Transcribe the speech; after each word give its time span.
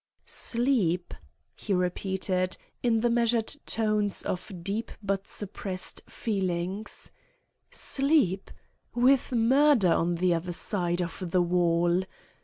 "Sleep!" 0.25 1.13
he 1.55 1.73
repeated, 1.75 2.57
in 2.81 3.01
the 3.01 3.09
measured 3.11 3.55
tones 3.67 4.23
of 4.23 4.51
deep 4.63 4.91
but 5.03 5.27
suppressed 5.27 6.01
feeling. 6.09 6.87
"Sleep! 7.69 8.49
with 8.95 9.31
murder 9.31 9.93
on 9.93 10.15
the 10.15 10.33
other 10.33 10.53
side 10.53 11.03
of 11.03 11.29
the 11.29 11.43
wall!" 11.43 12.01